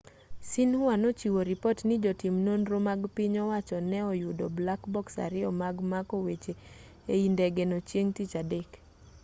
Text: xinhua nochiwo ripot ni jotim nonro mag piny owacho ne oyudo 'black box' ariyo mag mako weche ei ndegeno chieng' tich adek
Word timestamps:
xinhua 0.49 0.93
nochiwo 1.01 1.39
ripot 1.49 1.79
ni 1.87 1.95
jotim 2.03 2.35
nonro 2.47 2.77
mag 2.87 3.01
piny 3.15 3.35
owacho 3.45 3.77
ne 3.91 3.99
oyudo 4.11 4.45
'black 4.51 4.81
box' 4.93 5.15
ariyo 5.25 5.49
mag 5.61 5.75
mako 5.91 6.15
weche 6.25 6.53
ei 7.13 7.25
ndegeno 7.33 7.77
chieng' 7.87 8.13
tich 8.17 8.33
adek 8.41 8.69